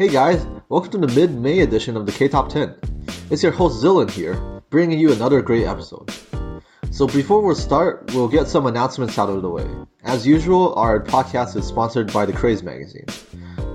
[0.00, 2.74] Hey guys, welcome to the mid-May edition of the K-Top 10.
[3.28, 4.34] It's your host Zillan here,
[4.70, 6.10] bringing you another great episode.
[6.90, 9.68] So before we start, we'll get some announcements out of the way.
[10.02, 13.04] As usual, our podcast is sponsored by the Kraze magazine.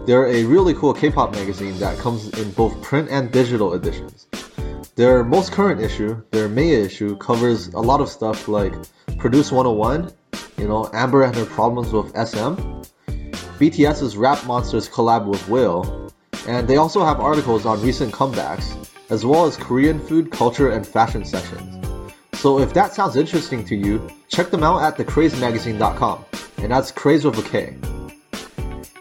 [0.07, 4.25] They're a really cool K-pop magazine that comes in both print and digital editions.
[4.95, 8.73] Their most current issue, their May issue, covers a lot of stuff like
[9.19, 10.11] Produce 101,
[10.57, 12.81] you know, Amber and her problems with SM,
[13.59, 16.04] BTS's Rap Monsters collab with Wale,
[16.47, 18.75] and they also have articles on recent comebacks,
[19.09, 21.71] as well as Korean food, culture, and fashion sections.
[22.33, 26.25] So if that sounds interesting to you, check them out at thekrazemagazine.com,
[26.57, 27.75] and that's craze with a K.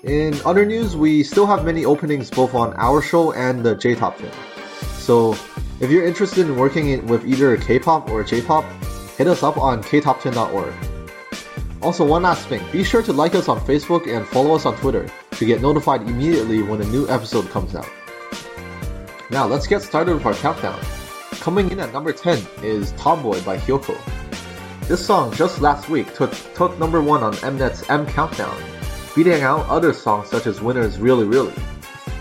[0.05, 4.19] In other news, we still have many openings both on our show and the J-Top
[4.19, 4.31] 10.
[4.99, 5.33] So
[5.81, 8.65] if you're interested in working with either K-pop or J-pop,
[9.17, 10.75] hit us up on ktop10.org.
[11.83, 14.75] Also, one last thing, be sure to like us on Facebook and follow us on
[14.77, 17.89] Twitter to get notified immediately when a new episode comes out.
[19.31, 20.81] Now, let's get started with our countdown.
[21.41, 23.99] Coming in at number 10 is Tomboy by Hyukoh.
[24.89, 28.57] This song just last week took, took number 1 on Mnet's M Countdown,
[29.15, 31.55] beating out other songs such as Winner's Really Really.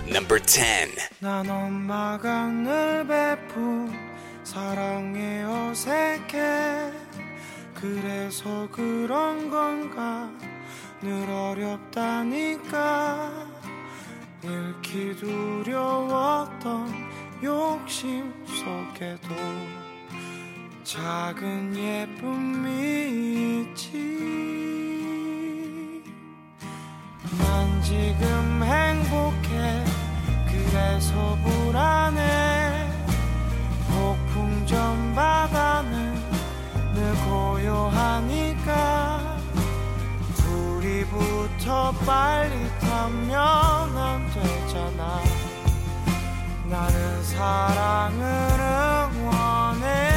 [0.09, 0.90] Number 10.
[11.03, 12.81] 늘 어렵다니까.
[14.41, 16.94] 잃기 두려웠던
[17.44, 19.36] 욕심 속에도
[20.86, 23.92] 작은 예쁨이 있지.
[27.38, 29.84] 난 지금 행복해.
[30.47, 32.88] 그래서 불안해.
[33.90, 36.13] 폭풍 전 바다는
[36.94, 39.22] 늘 고요하니까
[41.06, 45.22] 붙어 빨리 타면 안 되잖아.
[46.66, 48.24] 나는 사랑을
[49.16, 50.12] 응원해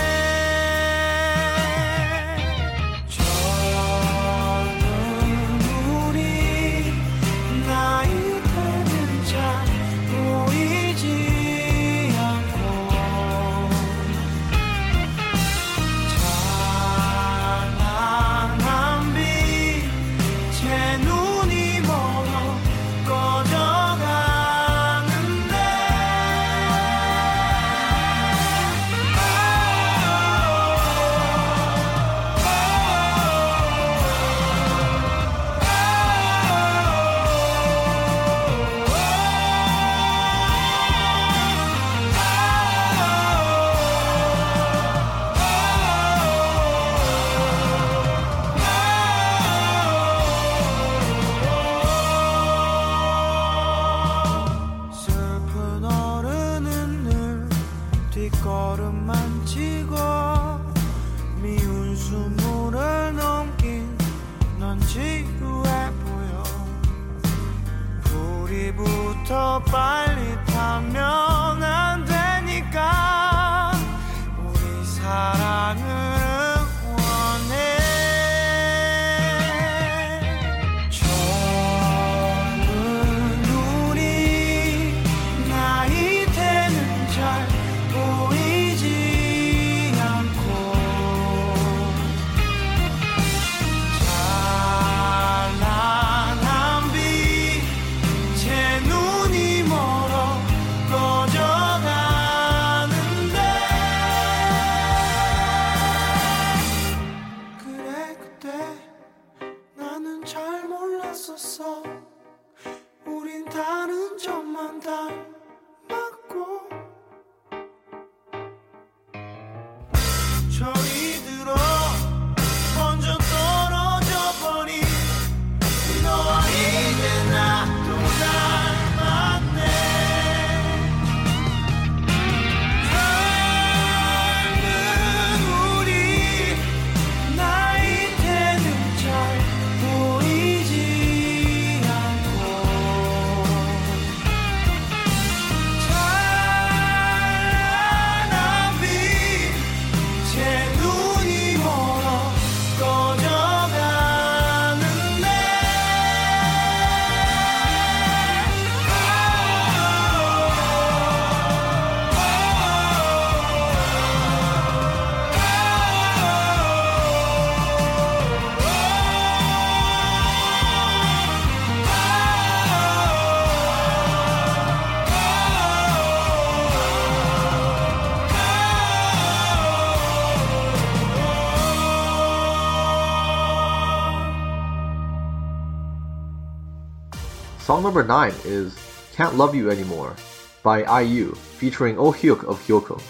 [187.77, 188.75] Song number 9 is
[189.13, 190.17] Can't Love You Anymore
[190.63, 193.03] by IU featuring Oh Hyuk of Hyukoh.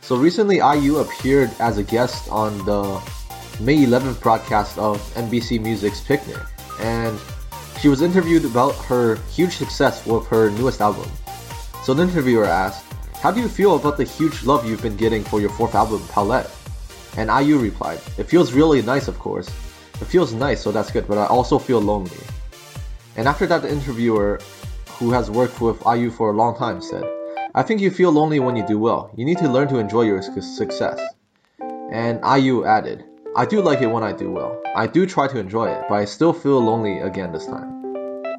[0.00, 3.00] So recently IU appeared as a guest on the
[3.60, 6.42] May 11th broadcast of NBC Music's Picnic
[6.80, 7.16] and
[7.78, 11.08] she was interviewed about her huge success with her newest album.
[11.84, 12.84] So the interviewer asked,
[13.22, 16.02] How do you feel about the huge love you've been getting for your fourth album,
[16.08, 16.50] Palette?
[17.16, 19.46] And IU replied, It feels really nice, of course.
[20.00, 22.18] It feels nice, so that's good, but I also feel lonely.
[23.17, 24.39] And after that, the interviewer,
[24.99, 27.03] who has worked with IU for a long time, said,
[27.53, 29.11] I think you feel lonely when you do well.
[29.17, 30.99] You need to learn to enjoy your su- success.
[31.91, 33.03] And IU added,
[33.35, 34.61] I do like it when I do well.
[34.75, 37.81] I do try to enjoy it, but I still feel lonely again this time.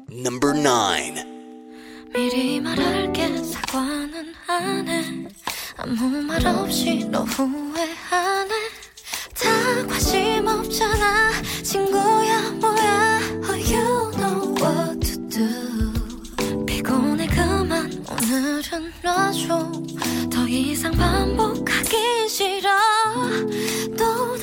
[0.09, 1.33] Number 9.
[2.13, 5.27] 미리 말할게 사과는 안해
[5.77, 8.53] 아무 말 없이 너 후회하네
[9.33, 11.31] 다 관심 없잖아
[11.63, 12.96] 친구야 뭐야
[18.30, 19.72] 오늘은 놔줘.
[20.30, 22.68] 더 이상 반복하기 싫어.
[23.96, 24.36] 또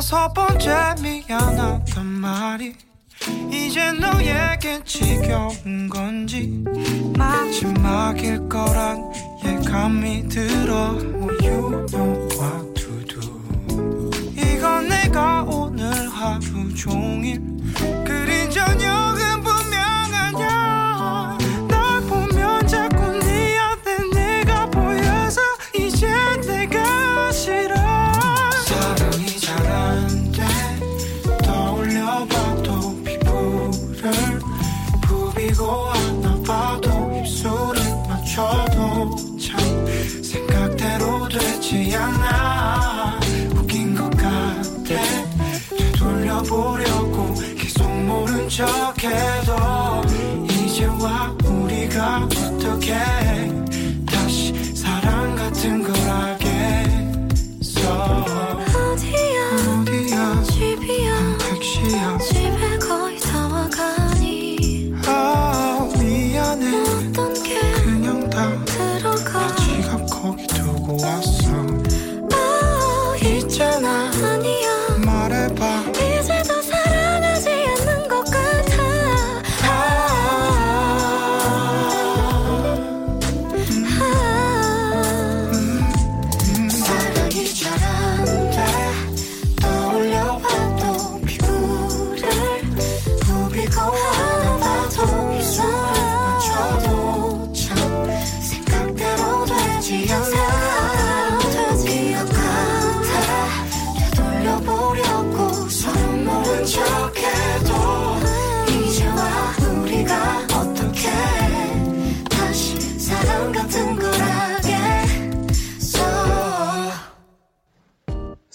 [0.00, 2.74] 다섯 번째 미안하단 말이
[3.52, 6.64] 이제 너에게 지겨운 건지
[7.18, 9.12] 마지막일 거란
[9.44, 10.96] 예감이 들어
[12.74, 17.49] to do 이건 내가 오늘 하루 종일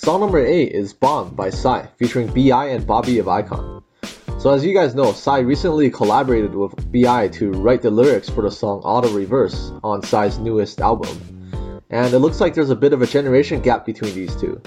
[0.05, 2.67] Song number 8 is Bomb by Psy, featuring B.I.
[2.67, 3.74] and Bobby of iKON.
[4.45, 7.29] So as you guys know, Psy recently collaborated with B.I.
[7.29, 11.81] to write the lyrics for the song Auto Reverse on Psy's newest album.
[11.89, 14.61] And it looks like there's a bit of a generation gap between these two.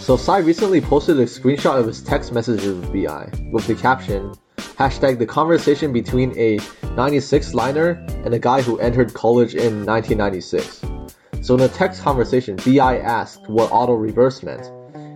[0.00, 3.30] So Psy recently posted a screenshot of his text messages with B.I.
[3.50, 6.58] with the caption, hashtag the conversation between a
[6.94, 7.92] 96 liner
[8.26, 10.84] and a guy who entered college in 1996.
[11.40, 12.98] So in the text conversation, B.I.
[12.98, 14.70] asked what auto reverse meant,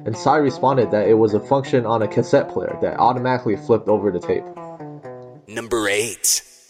[0.05, 3.89] and Psy responded that it was a function on a cassette player that automatically flipped
[3.89, 4.45] over the tape.
[5.47, 6.19] Number 8.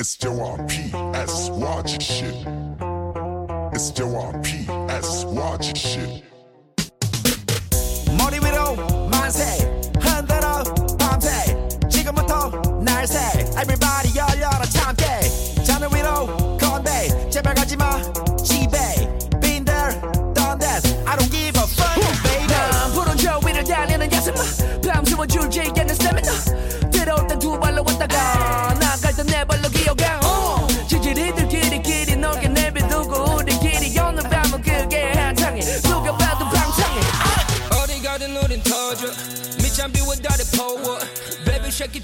[0.00, 2.34] It's still on PS watch shit.
[3.72, 6.22] It's still on PS watch shit.
[8.16, 8.54] Money with
[9.10, 9.63] mindset.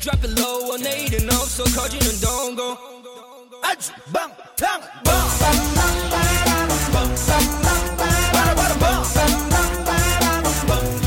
[0.00, 2.76] Drop it low 내일은 없어 커지는 동고
[3.62, 5.28] 아주 방탕 방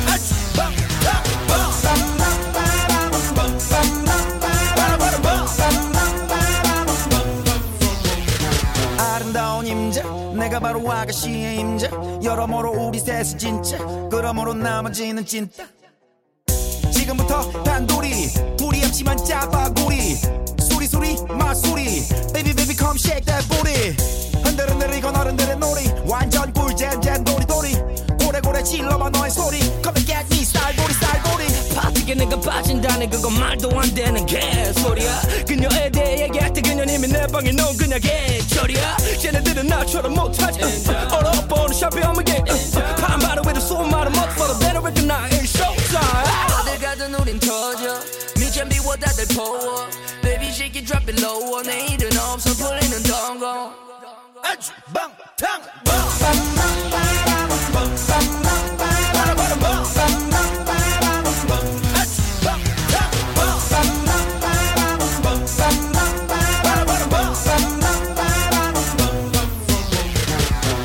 [0.06, 1.24] 아주 방탕
[9.00, 10.04] 아름다운 임자
[10.38, 11.90] 내가 바로 아가씨의 임자
[12.24, 13.78] 여러모로 우리 셋은 진짜.
[14.12, 15.64] 그러므로 나머지는 찐따
[16.92, 18.53] 지금부터 단둘이
[18.94, 20.16] 합치면 짜파구리.
[20.60, 22.08] 소리 소리 마소리.
[22.32, 23.96] Baby baby come shake that booty.
[24.44, 25.92] 흔들흔들 이건 어른들의 놀이.
[26.06, 27.76] 완전 꿀잼 잼 도리도리.
[28.24, 29.60] 고래고래 질러봐 너의 소리.
[29.82, 35.22] Come and get me style 도리 파티게 내가 빠진다는 그건 말도 안 되는 개소리야.
[35.48, 38.98] 그녀에 대해 얘기할 때 그녀는 이미 내 방에 놓은 그녀 개철이야.
[39.20, 40.62] 쟤네들은 나처럼 못하지.
[41.12, 42.44] 얼어버는 샵에 어머게.
[43.02, 48.00] 반바로 위로 수많은 motherfucker better recognize it's showtime 어딜 가든 우린 터져
[48.64, 49.88] 밑잠 비워 다들 퍼워.
[50.22, 53.72] Baby shake it drop it low 내일은 없어 풀리는 동공
[54.44, 55.62] 아주 방탕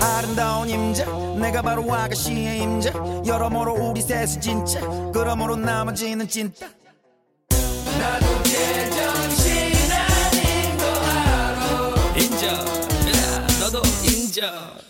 [0.00, 1.04] 아름다운 임자
[1.40, 2.92] 내가 바로 아가씨의 임자
[3.26, 4.80] 여러모로 우리 셋은 진짜.
[5.12, 6.77] 그러므로 나머지는 찐따
[14.38, 14.87] yeah,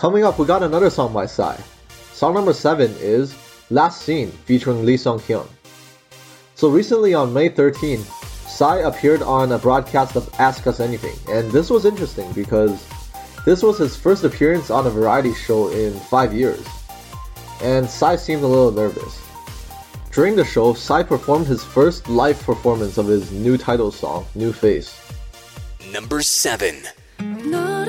[0.00, 1.58] Coming up, we got another song by Psy.
[2.14, 3.36] Song number 7 is
[3.68, 5.46] Last Scene featuring Lee Sung Hyun.
[6.54, 7.98] So recently on May 13,
[8.48, 12.88] Psy appeared on a broadcast of Ask Us Anything, and this was interesting because
[13.44, 16.66] this was his first appearance on a variety show in 5 years.
[17.60, 19.20] And Psy seemed a little nervous.
[20.12, 24.54] During the show, Psy performed his first live performance of his new title song, New
[24.54, 24.98] Face.
[25.92, 26.88] Number 7.
[27.20, 27.79] 너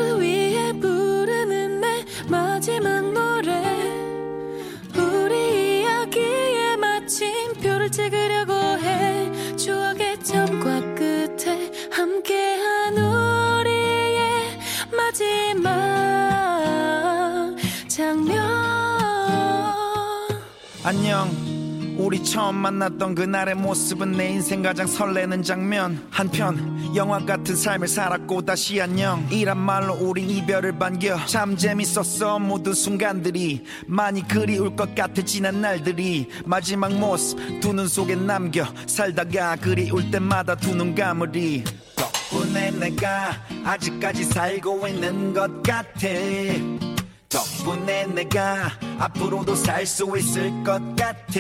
[20.84, 21.30] 안녕.
[21.98, 26.08] 우리 처음 만났던 그날의 모습은 내 인생 가장 설레는 장면.
[26.10, 29.26] 한편 영화 같은 삶을 살았고 다시 안녕.
[29.30, 31.26] 이란 말로 우린 이별을 반겨.
[31.28, 32.40] 참 재밌었어.
[32.40, 36.28] 모든 순간들이 많이 그리울 것 같아 지난 날들이.
[36.46, 41.64] 마지막 모습 두 눈 속에 남겨 살다가 그리울 때마다 두 눈 감으리
[41.96, 43.32] 덕분에 내가
[43.64, 46.08] 아직까지 살고 있는 것 같아
[47.32, 51.40] 덕분에 내가 앞으로도 살 수 있을 것 같아.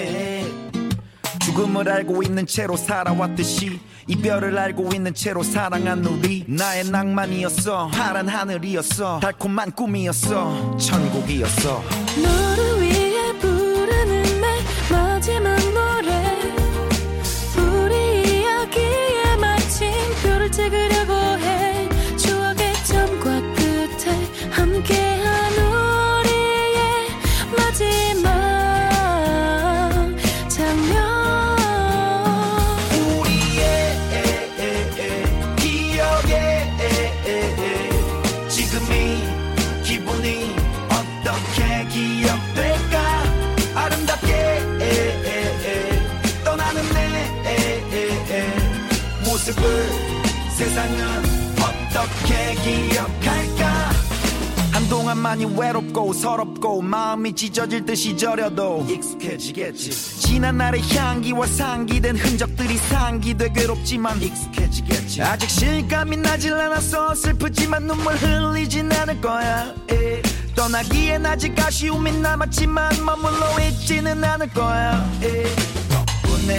[1.45, 6.45] 죽음을 알고 있는 채로 살아왔듯이 이별을 알고 있는 채로 사랑한 우리.
[6.47, 7.89] 나의 낭만이었어.
[7.89, 9.19] 파란 하늘이었어.
[9.19, 10.77] 달콤한 꿈이었어.
[10.77, 11.83] 천국이었어
[50.49, 51.23] 세상은
[51.57, 53.91] 어떻게 기억할까?
[54.71, 59.91] 한동안 많이 외롭고 서럽고 마음이 찢어질 듯이 저려도 익숙해지겠지.
[60.19, 65.21] 지난 날의 향기와 상기된 흔적들이 상기돼 괴롭지만 익숙해지겠지.
[65.21, 69.73] 아직 실감이 나질 않아서 슬프지만 눈물 흘리진 않을 거야.
[69.91, 70.21] 에.
[70.55, 75.09] 떠나기엔 아직 아쉬움이 남았지만 머물러 있지는 않을 거야.
[75.23, 75.70] 에.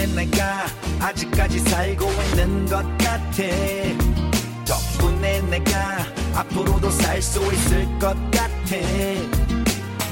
[0.07, 0.65] 내가
[0.99, 3.43] 아직까지 살고 있는 것 같아?
[4.65, 6.05] 덕분에 내가
[6.35, 8.75] 앞으로도 살 수 있을 것 같아.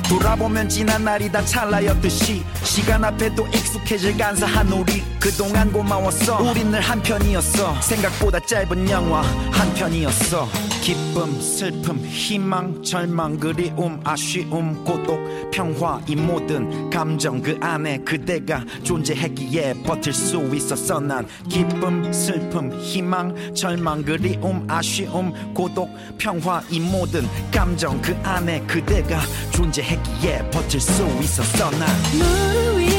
[0.08, 6.42] 돌아보면 지난 날이 다 찰나였듯이 시간 앞에도 익숙해질 간사한 우리 그동안 고마웠어.
[6.42, 7.80] 우린 늘 한편이었어.
[7.80, 10.48] 생각보다 짧은 영화 한편이었어.
[10.82, 15.20] 기쁨 슬픔 희망 절망 그리움 아쉬움 고독
[15.52, 23.54] 평화 이 모든 감정 그 안에 그대가 존재했기에 버틸 수 있었어 난 기쁨 슬픔 희망
[23.54, 25.88] 절망 그리움 아쉬움 고독
[26.18, 29.20] 평화 이 모든 감정 그 안에 그대가
[29.52, 32.91] 존재했기에 버틸 수 있었어 난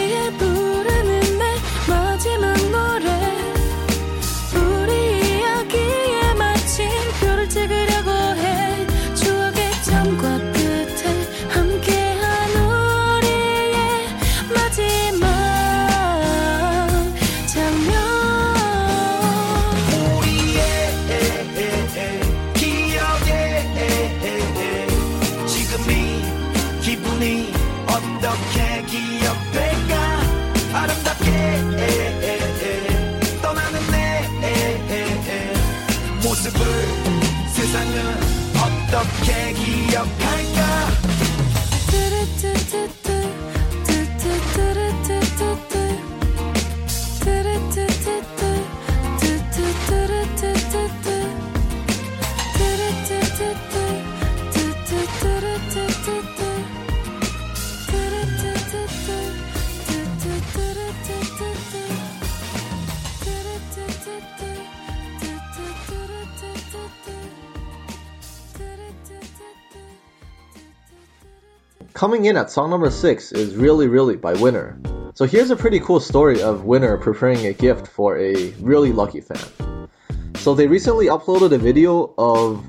[72.02, 74.76] Coming in at song number 6 is Really Really by Winner.
[75.14, 79.20] So here's a pretty cool story of Winner preparing a gift for a really lucky
[79.20, 79.88] fan.
[80.34, 82.66] So they recently uploaded a video of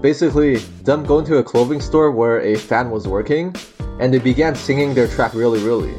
[0.00, 3.56] basically them going to a clothing store where a fan was working
[3.98, 5.96] and they began singing their track Really Really.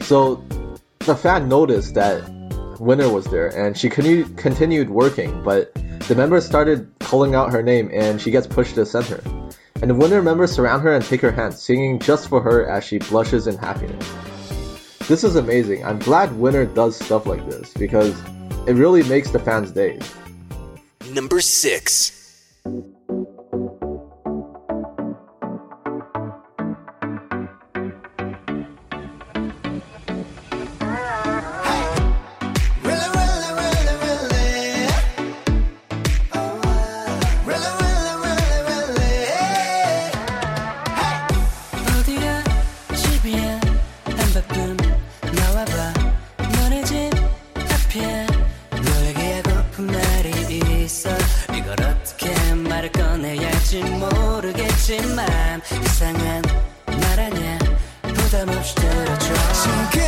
[0.00, 0.42] So
[1.00, 2.26] the fan noticed that
[2.80, 5.74] Winner was there and she continued continued working, but
[6.08, 9.22] the members started calling out her name and she gets pushed to the center.
[9.80, 12.84] And the winner members surround her and take her hand, singing just for her as
[12.84, 14.12] she blushes in happiness.
[15.06, 15.84] This is amazing.
[15.84, 18.14] I'm glad Winner does stuff like this because
[18.66, 19.98] it really makes the fans' day.
[21.12, 22.17] Number 6.
[58.58, 60.07] much did I try?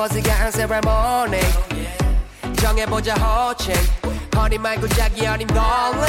[0.00, 1.38] 한 세레모니
[2.56, 3.74] 정해보자 호칭
[4.34, 6.06] 허니 말고 자기 어린 darling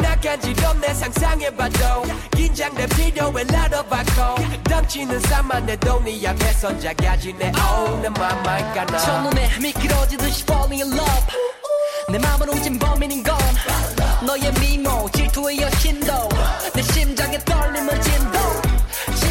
[0.00, 2.04] 나간지럼 내 상상해봐도
[2.36, 4.36] 긴장돼 필요해 나눠봐고
[4.70, 8.98] 덤치는 산만 내도 네 앞에선 작아지네 oh 내 맘만 가나.
[8.98, 11.26] 첫눈에 미끄러지듯이 falling in love.
[12.10, 13.36] 내 맘을 훔친 범인인 건
[14.24, 16.28] 너의 미모 질투의 여신도.
[16.72, 18.38] 내 심장에 떨림을 진도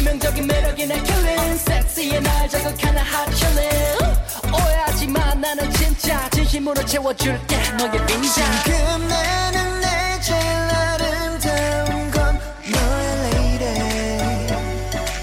[0.04, 1.58] 치명적인 매력이 날 killing.
[1.58, 4.18] 섹시해 날 자극하는 hot chilling
[4.52, 7.56] 오해하지 마 나는 진짜 진심으로 채워줄게.
[7.78, 12.38] 너의 빈장 지금 나는 내 제일 아름다운 건
[12.70, 14.52] 너의 lady.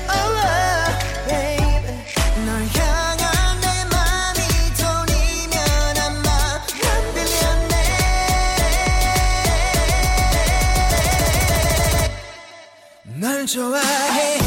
[0.10, 0.34] Oh
[1.28, 2.02] baby.
[13.20, 14.40] 널 좋아해.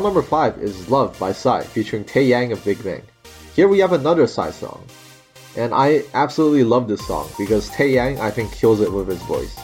[0.00, 3.02] Song number 5 is Love by Psy featuring Tae Yang of Big Bang.
[3.54, 4.82] Here we have another Psy song.
[5.58, 9.20] And I absolutely love this song because Tae Yang I think kills it with his
[9.24, 9.60] voice.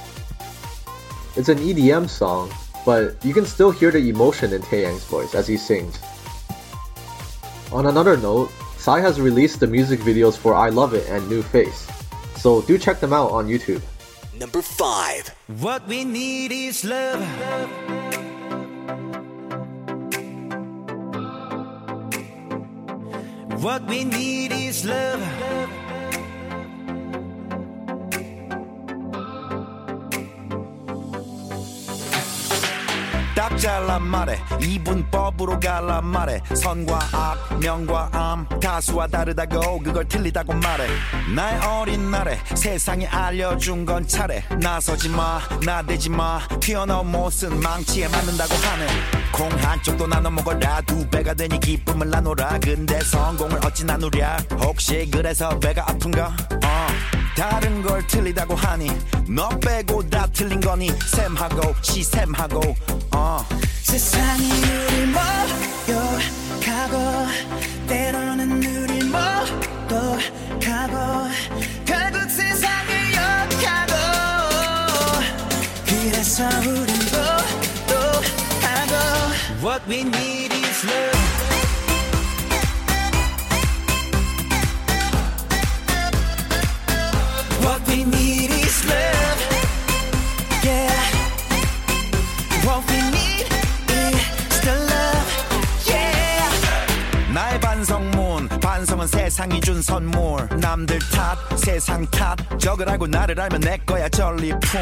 [1.36, 2.52] It's an EDM song,
[2.84, 5.98] but you can still hear the emotion in Tae Yang's voice as he sings.
[7.72, 11.40] On another note, Psy has released the music videos for I Love It and New
[11.40, 11.88] Face,
[12.36, 13.80] so do check them out on YouTube.
[14.38, 15.34] Number 5.
[15.62, 18.05] What we need is love.
[23.66, 25.55] What we need is love.
[33.56, 40.86] 잘라 말해 이분법으로 갈라 말해 선과 악 명과 암 다수와 다르다고 그걸 틀리다고 말해
[41.34, 48.54] 나의 어린 날에 세상에 알려준 건 차례 나서지 마 나대지 마 튀어나온 못은 망치에 맞는다고
[48.54, 48.86] 하네
[49.32, 55.58] 콩 한쪽도 나눠 먹어라 두 배가 되니 기쁨을 나눠라 근데 성공을 어찌 나누랴 혹시 그래서
[55.58, 56.86] 배가 아픈가 어.
[57.36, 58.88] 다른 걸 틀리다고 하니
[59.28, 62.74] 너 빼고 다 틀린 거니 샘하고 시샘하고
[63.25, 63.45] 어.
[63.81, 65.07] 세상이 우릴
[65.87, 66.95] 모욕하고
[67.87, 70.95] 때로는 우릴 모독하고
[71.85, 73.93] 결국 세상을 욕하고
[75.85, 76.95] 그래서 우린
[77.85, 78.93] 고독하고
[79.61, 81.34] What we need is love
[98.86, 100.48] 반성은 세상이 준 선물.
[100.60, 102.36] 남들 탓 세상 탓.
[102.56, 104.80] 적을 알고 나를 알면 내 거야 전리품.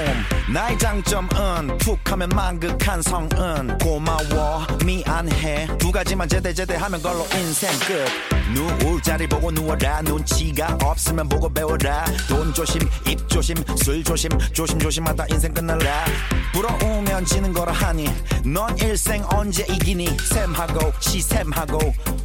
[0.53, 3.79] 나의 장점은 툭 하면 만극한 성은.
[3.79, 5.79] 고마워 미안해.
[5.79, 8.07] 두 가지만 제대 제대 하면 걸로 인생 끝.
[8.53, 10.03] 누울 자리 보고 누워라.
[10.03, 12.05] 눈치가 없으면 보고 배워라.
[12.29, 14.31] 돈 조심 입 조심 술 조심.
[14.53, 16.05] 조심 조심하다 인생 끝날라.
[16.53, 18.05] 부러우면 지는 거라 하니.
[18.45, 20.15] 넌 일생 언제 이기니?
[20.19, 21.95] 샘하고 시샘하고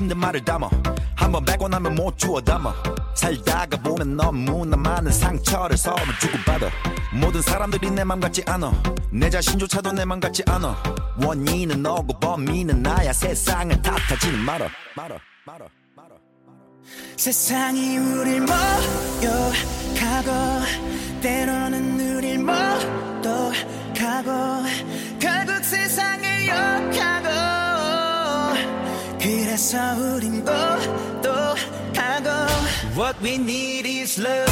[0.00, 0.68] 힘든 말을 담아.
[1.14, 2.72] 한번 뱉고 나면 못 주워 담아.
[3.14, 6.70] 살다가 보면 너무나 많은 상처를 서로 주고받아.
[7.12, 8.72] 모든 사람들이 내 맘 같지 않아.
[9.12, 10.74] 내 자신조차도 내 맘 같지 않아.
[11.22, 13.12] 원인은 너고 범인은 나야.
[13.12, 14.68] 세상을 탓하지는 말아.
[14.96, 16.14] 말아 말아 말아
[17.18, 20.30] 세상이 우릴 모욕하고
[21.20, 24.30] 때로는 우릴 모독하고
[25.20, 27.69] 결국 세상을 욕하고
[29.19, 32.29] 그래서 우린 고독하고
[32.95, 34.51] What we need is love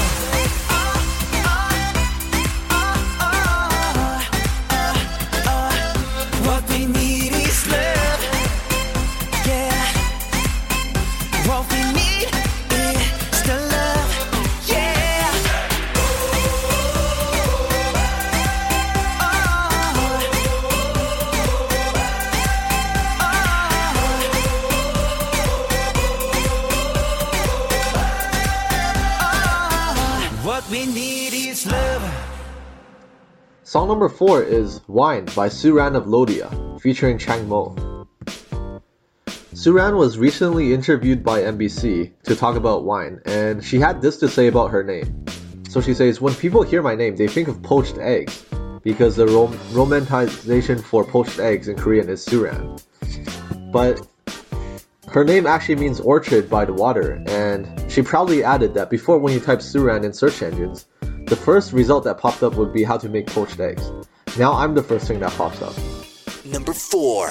[6.46, 7.07] What we need
[33.89, 37.75] Song number four is Wine by Suran of Lodia, featuring Chang Mo.
[39.55, 44.29] Suran was recently interviewed by NBC to talk about wine, and she had this to
[44.29, 45.25] say about her name.
[45.71, 48.45] So she says, When people hear my name, they think of poached eggs,
[48.83, 52.83] because the rom- romanticization for poached eggs in Korean is Suran.
[53.73, 54.07] But
[55.09, 59.33] her name actually means orchard by the water, and she proudly added that before when
[59.33, 60.85] you type Suran in search engines,
[61.29, 63.91] the first result that popped up would be how to make poached eggs.
[64.39, 65.75] Now I'm the first thing that pops up.
[66.45, 67.31] Number 4.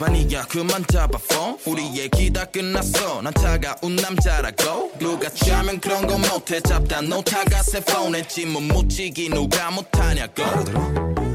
[0.00, 0.44] 아니야.
[0.48, 1.58] 그만 잡아 phone.
[1.66, 3.22] 우리 얘기 다 끝났어.
[3.22, 6.60] 난 차가운 남자라고 누가 짜면 그런 거 못해.
[6.60, 10.42] 잡다 놓다가 새 폰에 찜은 묻히기 누가 못하냐고.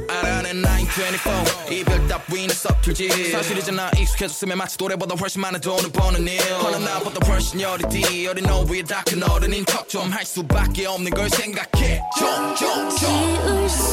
[0.09, 3.31] 알아낸 924 이별 따위는 서툴지.
[3.31, 6.39] 사실이잖아 익숙해졌으면 마치 노래보다 훨씬 많은 돈을 버는 일.
[6.41, 8.27] 허나 나보다 훨씬 어리디.
[8.27, 12.01] 어린 노부의 다큰 어른인 척 좀 할 수밖에 없는 걸 생각해.
[12.17, 12.89] 좀좀좀.
[12.97, 13.87] 지울 수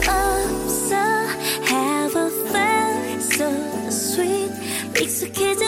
[0.00, 0.41] 없어
[5.22, 5.61] The kid's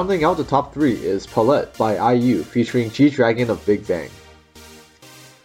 [0.00, 4.08] Rounding out the top three is Palette by IU featuring G Dragon of Big Bang.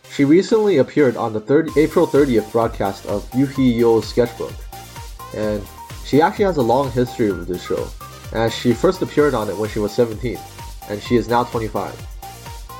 [0.09, 4.53] She recently appeared on the 30, April 30th broadcast of Yu Hee-yeol's sketchbook,
[5.35, 5.61] and
[6.05, 7.85] she actually has a long history with this show,
[8.31, 10.39] as she first appeared on it when she was 17,
[10.89, 11.93] and she is now 25.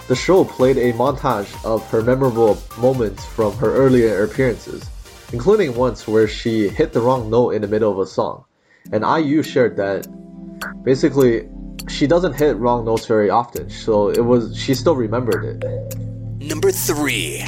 [0.08, 4.90] The show played a montage of her memorable moments from her earlier appearances,
[5.34, 8.46] including once where she hit the wrong note in the middle of a song,
[8.94, 10.08] and IU shared that
[10.86, 11.50] basically
[11.88, 15.96] she doesn't hit wrong notes very often so it was she still remembered it
[16.46, 17.44] Number 3.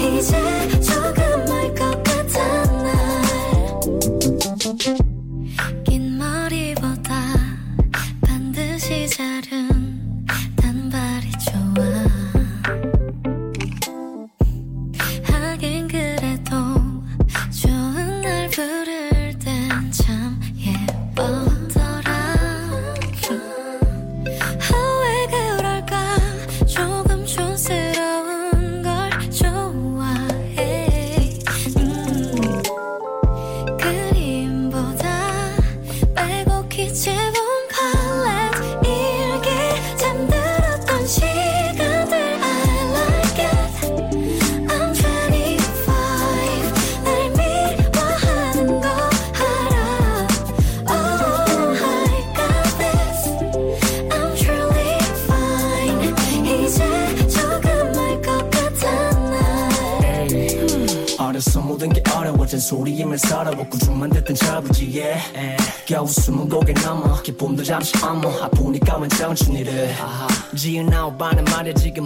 [0.00, 0.34] 一切
[0.80, 0.99] 就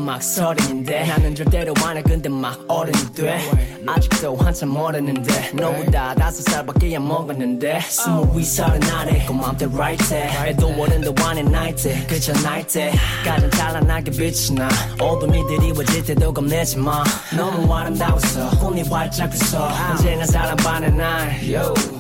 [0.05, 1.07] 막 서른인데.
[1.07, 3.41] 나는 절대로 안해 근데 막 어른이 돼.
[3.87, 5.51] 아직도 한참 모르는데.
[5.55, 7.81] 너보다 다섯 살밖에 안 먹었는데.
[7.89, 10.49] 스무 위 서른 아래 그 맘대 right 해.
[10.49, 12.93] 해도 어른도 안해 나이 때 그저 나이 때
[13.25, 14.69] 가장 찬란하게 빛이 나.
[15.01, 17.03] 어둠이 드리워질 때도 겁내지 마.
[17.35, 21.41] 너무 아름다워서 혼이 활짝 웃어 언제나 사랑받는 날.
[21.45, 21.94] Yo.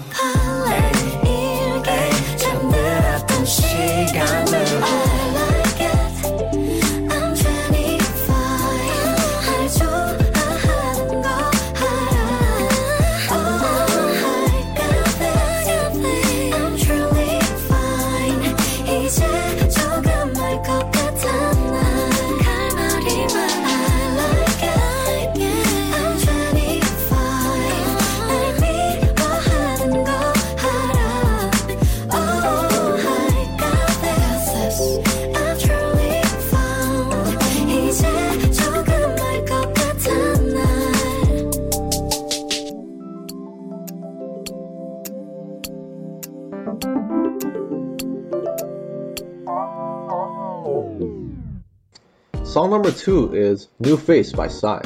[52.65, 54.81] Song number two is New Face by Psy.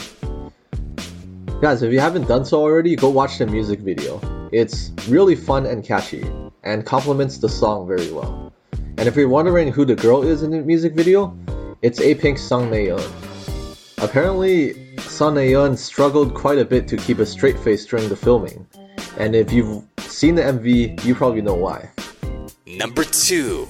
[1.61, 4.21] Guys, if you haven't done so already, go watch the music video.
[4.51, 6.29] It's really fun and catchy,
[6.65, 8.53] and complements the song very well.
[8.73, 11.39] And if you're wondering who the girl is in the music video,
[11.81, 13.01] it's A Pink Son Naeun.
[13.99, 18.67] Apparently, Son Naeun struggled quite a bit to keep a straight face during the filming,
[19.19, 21.89] and if you've seen the MV, you probably know why.
[22.67, 23.69] Number 2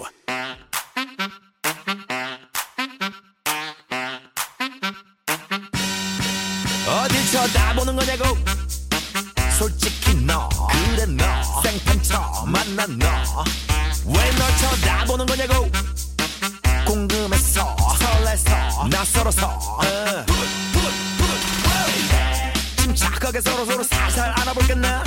[19.29, 20.25] 어.
[22.79, 25.05] 침착하게 서로 서로 살살 알아볼겠나?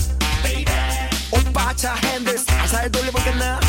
[1.31, 3.59] 오빠 차 핸들 살살 돌려볼겠나?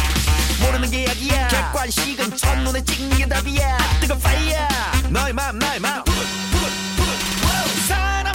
[0.61, 1.49] 모르는 게 약이야.
[1.49, 3.79] 객관식은 첫눈에 찍는 게 답이야.
[4.03, 4.69] 뜨거 파이어
[5.09, 6.05] 너의 맘 나의 맘
[7.89, 8.35] 사람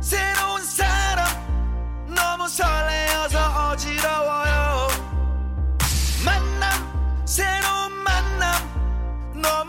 [0.00, 1.28] 새로운 사람.
[2.12, 4.88] 너무 설레어서 어지러워요.
[6.24, 7.71] 만남 새로운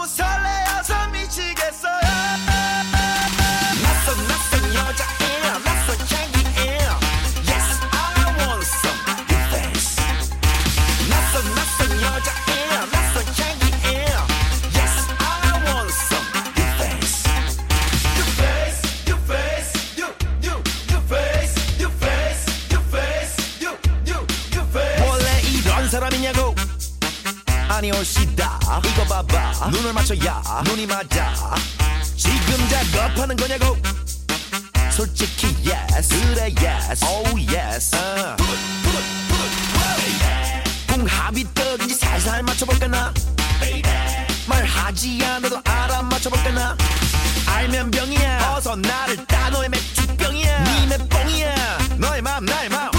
[0.04, 2.02] 너무 설레어서 미치겠어요.
[3.84, 6.78] 낯선 낯선 여자애 낯선 자기애
[7.48, 9.96] Yes I want some good things
[11.10, 12.52] 낯선 낯선 여자애
[12.92, 14.12] 낯선 자기애
[14.76, 15.24] Yes I
[15.64, 17.24] want some good things
[18.18, 20.08] Your face, your face, you,
[20.42, 20.56] you,
[20.92, 23.72] your face, your face, your face, you,
[24.06, 24.20] you,
[24.52, 25.00] your face.
[25.08, 26.54] 원래 이런 사람이냐고?
[27.70, 28.33] 아니 훨씬
[28.84, 29.70] 이거 봐봐.
[29.70, 31.34] 눈을 맞춰야 눈이 맞아.
[32.16, 33.78] 지금 작업하는 거냐고?
[34.92, 37.96] 솔직히 yes 그래 yes oh yes.
[37.96, 38.36] uh.
[40.88, 43.14] 궁합이 떡인지 살살 맞춰볼까나?
[44.48, 46.78] 말하지 않아도 알아 맞춰볼까나?
[47.48, 48.54] 알면 병이야.
[48.56, 50.64] 어서 나를 따 너의 맥주병이야.
[50.64, 51.78] 니네 뻥이야.
[51.98, 52.93] 너의 맘 나의 맘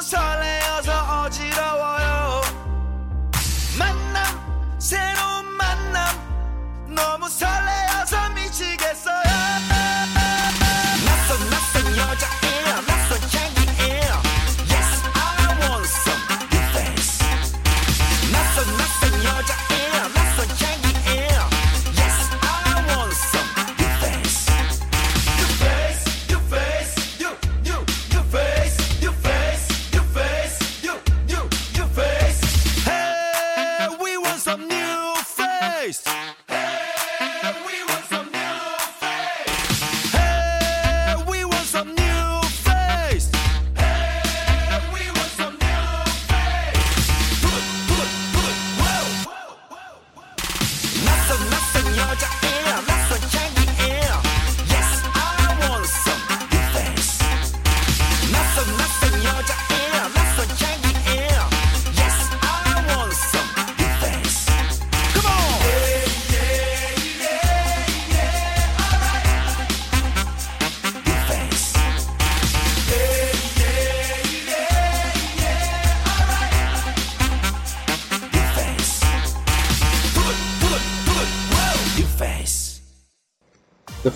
[0.00, 2.40] 너무 설레어서 어지러워요.
[3.78, 6.94] 만남 새로운 만남.
[6.94, 9.69] 너무 설레어서 미치겠어요.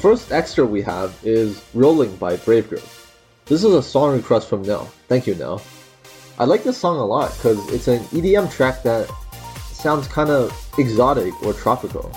[0.04, 3.06] first extra we have is Rolling by Brave Girls.
[3.46, 4.92] This is a song request from Nell.
[5.08, 5.62] Thank you, Nell.
[6.38, 9.10] I like this song a lot because it's an EDM track that
[9.72, 12.14] sounds kind of exotic or tropical.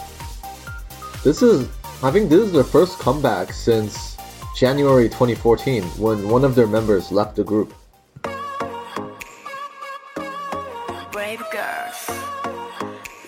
[1.23, 1.69] This is,
[2.03, 4.17] I think, this is their first comeback since
[4.53, 7.73] January 2014 when one of their members left the group.
[11.13, 12.19] Brave girls,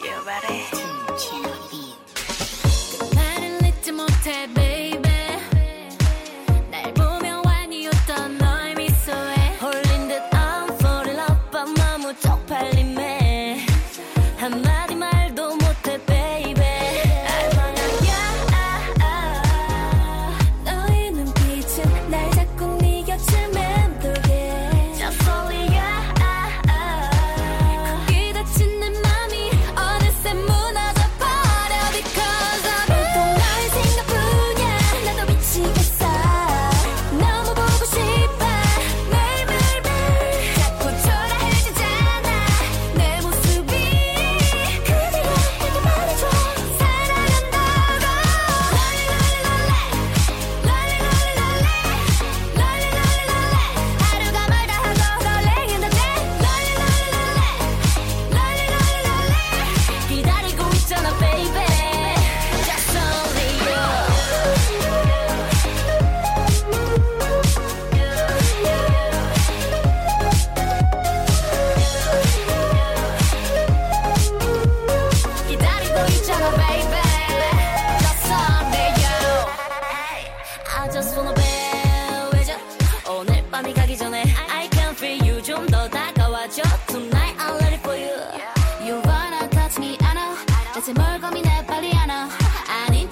[0.04, 1.49] you ready?
[4.30, 4.89] said, baby.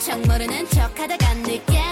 [0.07, 1.86] 척 모르는 척 하다가 늦게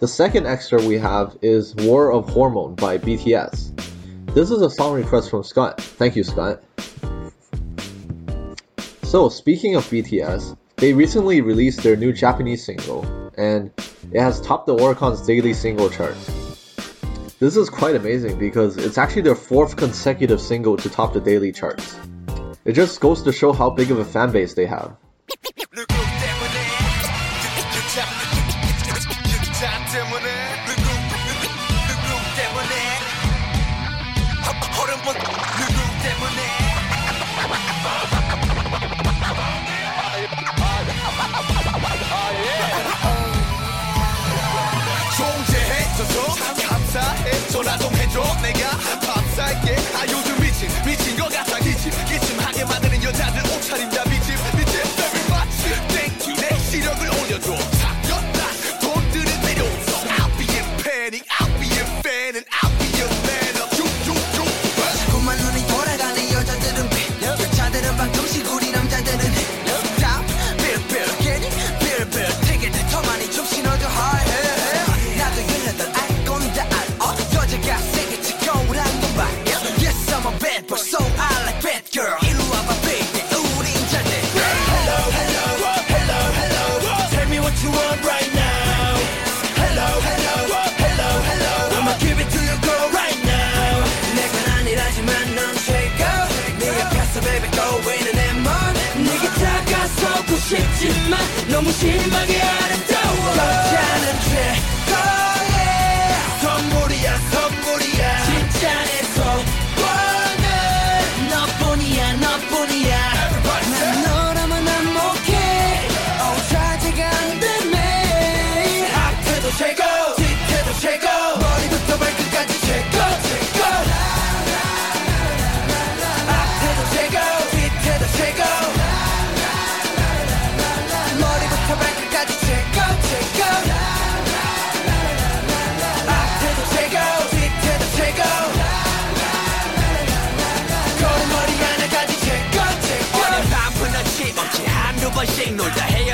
[0.00, 3.76] The second extra we have is War of Hormone by BTS.
[4.32, 5.78] This is a song request from Scott.
[5.78, 6.62] Thank you, Scott.
[9.02, 13.04] So, speaking of BTS, they recently released their new Japanese single,
[13.36, 13.70] and
[14.10, 16.16] it has topped the Oricon's daily single chart.
[17.38, 21.52] This is quite amazing because it's actually their fourth consecutive single to top the daily
[21.52, 21.94] charts.
[22.64, 24.96] It just goes to show how big of a fan base they have.
[48.12, 48.70] Don't nigga.
[49.06, 50.29] Top psychic, I use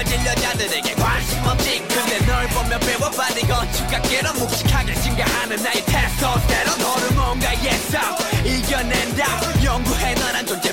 [0.07, 1.83] 낯설진 여자들에게 관심 없지.
[1.89, 9.65] 근데 널 보면 배워봐니 건축가께로 묵직하게 증가하는 나의 테스터 때론 호르몬과 예상 이겨낸다.
[9.65, 10.73] 연구해 너란 존재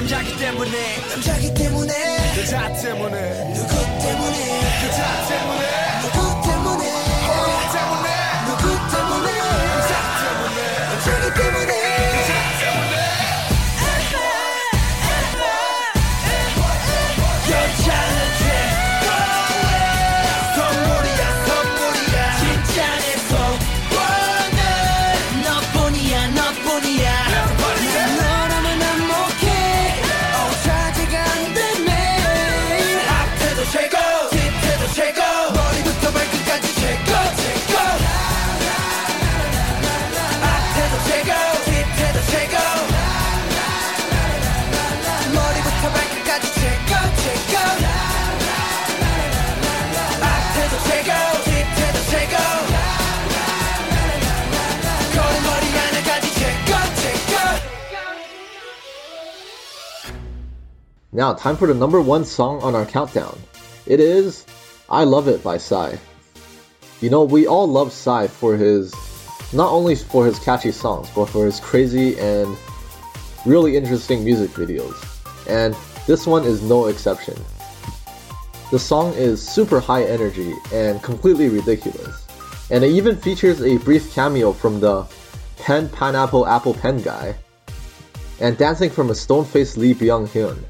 [0.00, 0.96] 남자기 때문에.
[1.10, 1.92] 남자기 때문에.
[2.34, 3.52] 그자 때문에.
[3.52, 4.80] 누구 때문에.
[4.80, 6.00] 그자 때문에.
[6.00, 6.29] 누구
[61.12, 63.36] Now, time for the number one song on our countdown.
[63.84, 64.46] It is
[64.88, 65.96] I Love It by Psy.
[67.00, 68.94] You know, we all love Psy for his,
[69.52, 72.56] not only for his catchy songs, but for his crazy and
[73.44, 74.94] really interesting music videos.
[75.48, 75.74] And
[76.06, 77.34] this one is no exception.
[78.70, 82.24] The song is super high energy and completely ridiculous.
[82.70, 85.08] And it even features a brief cameo from the
[85.56, 87.34] Pen Pineapple Apple Pen guy
[88.38, 90.69] and dancing from a stone faced Lee Byung Hyun.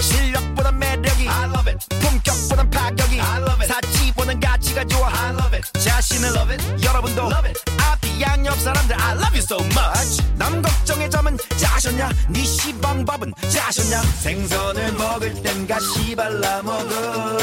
[1.99, 3.67] 품격보단 파격이 I love it.
[3.67, 5.07] 사치보단 가치가 좋아.
[5.09, 5.79] I love it.
[5.79, 6.85] 자신을 love it.
[6.85, 7.59] 여러분도 love it.
[7.81, 10.21] 앞뒤 양옆 사람들 I love you so much.
[10.35, 12.09] 남 걱정의 점은 짜셨냐?
[12.29, 14.01] 네 시방밥은 짜셨냐?
[14.19, 17.37] 생선을 먹을 땐 가 시 발라 먹어.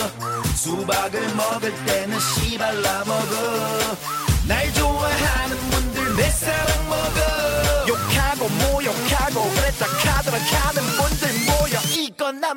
[0.54, 3.96] 수박을 먹을 때는 씨 발라 먹어.
[4.46, 7.88] 날 좋아하는 분들 내 사랑 먹어.
[7.88, 10.77] 욕하고 모욕하고 그랬다 카드라 모여